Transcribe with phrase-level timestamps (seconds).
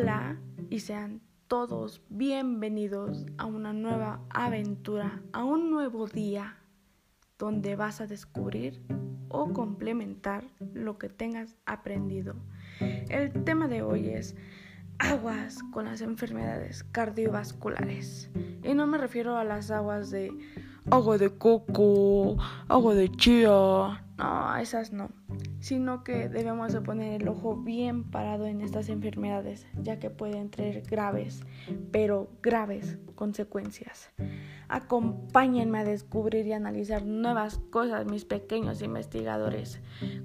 [0.00, 0.38] Hola
[0.70, 6.56] y sean todos bienvenidos a una nueva aventura, a un nuevo día
[7.38, 8.80] donde vas a descubrir
[9.28, 12.34] o complementar lo que tengas aprendido.
[12.80, 14.36] El tema de hoy es
[14.98, 18.30] aguas con las enfermedades cardiovasculares.
[18.64, 20.32] Y no me refiero a las aguas de
[20.90, 22.38] agua de coco,
[22.68, 25.10] agua de chía, no, esas no
[25.60, 30.50] sino que debemos de poner el ojo bien parado en estas enfermedades, ya que pueden
[30.50, 31.42] traer graves,
[31.92, 34.10] pero graves consecuencias.
[34.68, 39.80] Acompáñenme a descubrir y analizar nuevas cosas, mis pequeños investigadores.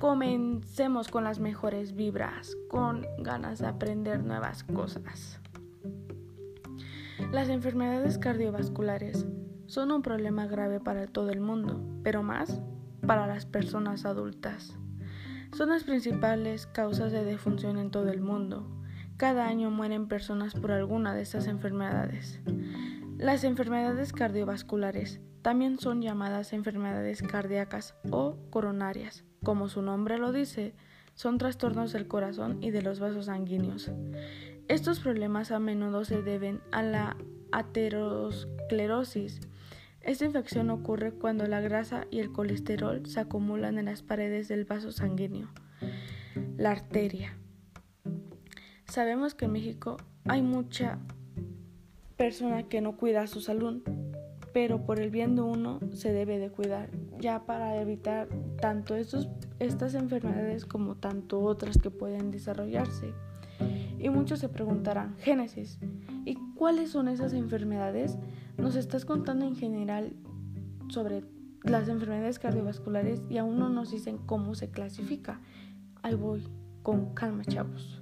[0.00, 5.40] Comencemos con las mejores vibras, con ganas de aprender nuevas cosas.
[7.32, 9.26] Las enfermedades cardiovasculares
[9.66, 12.62] son un problema grave para todo el mundo, pero más
[13.06, 14.78] para las personas adultas.
[15.52, 18.66] Son las principales causas de defunción en todo el mundo.
[19.16, 22.40] Cada año mueren personas por alguna de estas enfermedades.
[23.16, 29.24] Las enfermedades cardiovasculares también son llamadas enfermedades cardíacas o coronarias.
[29.42, 30.74] Como su nombre lo dice,
[31.14, 33.90] son trastornos del corazón y de los vasos sanguíneos.
[34.68, 37.16] Estos problemas a menudo se deben a la
[37.50, 39.40] aterosclerosis,
[40.00, 44.64] esta infección ocurre cuando la grasa y el colesterol se acumulan en las paredes del
[44.64, 45.48] vaso sanguíneo.
[46.56, 47.36] La arteria.
[48.86, 50.98] Sabemos que en México hay mucha
[52.16, 53.82] persona que no cuida su salud,
[54.52, 58.28] pero por el bien de uno se debe de cuidar, ya para evitar
[58.60, 63.12] tanto estos, estas enfermedades como tanto otras que pueden desarrollarse.
[63.98, 65.78] Y muchos se preguntarán, Génesis,
[66.24, 68.16] ¿y cuáles son esas enfermedades?
[68.58, 70.12] Nos estás contando en general
[70.88, 71.24] sobre
[71.62, 75.40] las enfermedades cardiovasculares y aún no nos dicen cómo se clasifica.
[76.02, 76.42] Ahí voy,
[76.82, 78.00] con calma, chavos.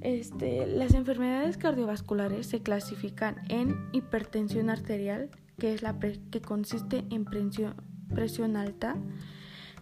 [0.00, 7.24] Este, las enfermedades cardiovasculares se clasifican en hipertensión arterial, que es la que consiste en
[7.24, 7.74] presión,
[8.14, 8.96] presión alta,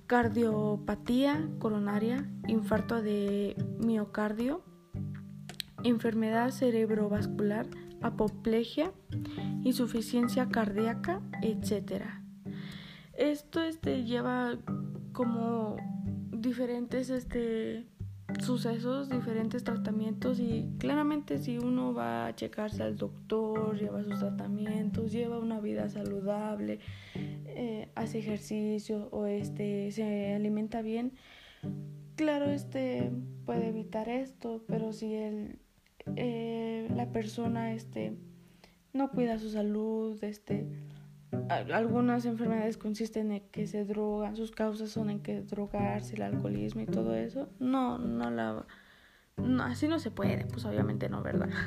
[0.06, 4.62] cardiopatía coronaria, infarto de miocardio,
[5.84, 7.66] enfermedad cerebrovascular,
[8.00, 8.92] apoplejia,
[9.66, 12.04] insuficiencia cardíaca, etc.
[13.16, 14.58] Esto este, lleva
[15.12, 15.76] como
[16.30, 17.86] diferentes este,
[18.40, 25.10] sucesos, diferentes tratamientos y claramente si uno va a checarse al doctor, lleva sus tratamientos,
[25.10, 26.78] lleva una vida saludable,
[27.14, 31.12] eh, hace ejercicio o este, se alimenta bien,
[32.14, 33.10] claro, este
[33.44, 35.58] puede evitar esto, pero si el
[36.14, 38.16] eh, la persona este,
[38.96, 40.66] no cuida su salud, este,
[41.48, 46.82] algunas enfermedades consisten en que se drogan, sus causas son en que drogarse, el alcoholismo
[46.82, 47.48] y todo eso.
[47.58, 48.66] No, no la
[49.62, 51.50] así no se puede, pues obviamente no, ¿verdad?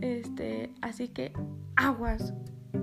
[0.00, 1.32] Este, así que
[1.74, 2.32] aguas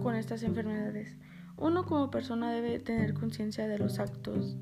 [0.03, 1.16] con estas enfermedades.
[1.56, 4.58] Uno como persona debe tener conciencia de los actos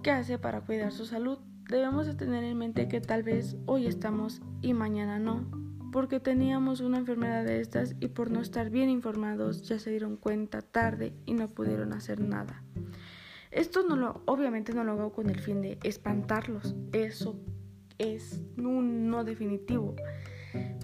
[0.00, 3.86] que hace para cuidar su salud debemos de tener en mente que tal vez hoy
[3.86, 5.44] estamos y mañana no,
[5.96, 10.18] porque teníamos una enfermedad de estas y por no estar bien informados ya se dieron
[10.18, 12.62] cuenta tarde y no pudieron hacer nada.
[13.50, 17.40] Esto no lo, obviamente no lo hago con el fin de espantarlos, eso
[17.96, 19.96] es un no definitivo,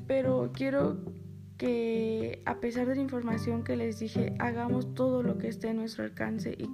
[0.07, 1.05] pero quiero
[1.59, 5.75] que a pesar de la información que les dije, hagamos todo lo que esté a
[5.75, 6.71] nuestro alcance y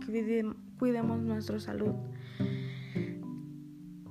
[0.78, 1.97] cuidemos nuestra salud.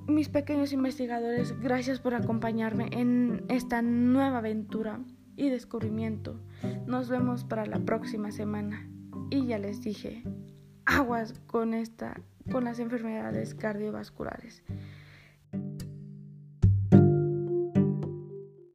[0.08, 5.00] Mis pequeños investigadores, gracias por acompañarme en esta nueva aventura
[5.36, 6.40] y descubrimiento.
[6.86, 8.88] Nos vemos para la próxima semana.
[9.30, 10.24] Y ya les dije,
[10.86, 14.62] aguas con esta con las enfermedades cardiovasculares.